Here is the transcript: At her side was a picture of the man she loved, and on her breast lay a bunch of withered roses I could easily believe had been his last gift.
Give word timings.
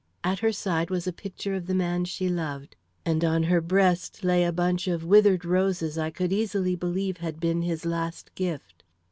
At 0.23 0.39
her 0.39 0.51
side 0.51 0.89
was 0.89 1.05
a 1.05 1.13
picture 1.13 1.53
of 1.53 1.67
the 1.67 1.75
man 1.75 2.05
she 2.05 2.27
loved, 2.27 2.75
and 3.05 3.23
on 3.23 3.43
her 3.43 3.61
breast 3.61 4.23
lay 4.23 4.43
a 4.43 4.51
bunch 4.51 4.87
of 4.87 5.05
withered 5.05 5.45
roses 5.45 5.95
I 5.95 6.09
could 6.09 6.33
easily 6.33 6.75
believe 6.75 7.17
had 7.17 7.39
been 7.39 7.61
his 7.61 7.85
last 7.85 8.33
gift. 8.33 8.83